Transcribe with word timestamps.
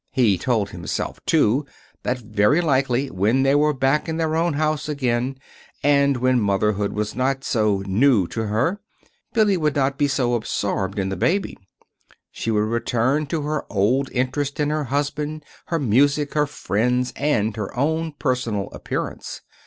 He 0.09 0.35
told 0.39 0.71
himself, 0.71 1.19
too, 1.27 1.63
that 2.01 2.17
very 2.17 2.59
likely 2.59 3.11
when 3.11 3.43
they 3.43 3.53
were 3.53 3.71
back 3.71 4.09
in 4.09 4.17
their 4.17 4.35
own 4.35 4.53
house 4.53 4.89
again, 4.89 5.37
and 5.83 6.17
when 6.17 6.41
motherhood 6.41 6.93
was 6.93 7.13
not 7.15 7.43
so 7.43 7.83
new 7.85 8.25
to 8.29 8.47
her, 8.47 8.81
Billy 9.33 9.57
would 9.57 9.75
not 9.75 9.99
be 9.99 10.07
so 10.07 10.33
absorbed 10.33 10.97
in 10.97 11.09
the 11.09 11.15
baby. 11.15 11.55
She 12.31 12.49
would 12.49 12.61
return 12.61 13.27
to 13.27 13.43
her 13.43 13.71
old 13.71 14.09
interest 14.11 14.59
in 14.59 14.71
her 14.71 14.85
husband, 14.85 15.45
her 15.67 15.77
music, 15.77 16.33
her 16.33 16.47
friends, 16.47 17.13
and 17.15 17.55
her 17.55 17.71
own 17.77 18.13
personal 18.13 18.71
appearance. 18.71 19.41